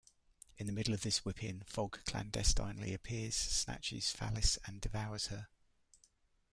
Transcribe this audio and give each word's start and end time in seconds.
In 0.57 0.65
the 0.65 0.73
middle 0.73 0.95
of 0.95 1.01
this 1.01 1.23
whipping, 1.23 1.59
Thog 1.67 2.03
clandestinely 2.05 2.91
appears, 2.91 3.35
snatches 3.35 4.11
Thalis, 4.11 4.57
and 4.65 4.81
devours 4.81 5.27
her. 5.27 5.47